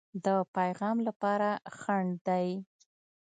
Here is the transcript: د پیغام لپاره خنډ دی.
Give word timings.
د 0.25 0.27
پیغام 0.55 0.97
لپاره 1.07 1.49
خنډ 1.79 2.11
دی. 2.27 2.49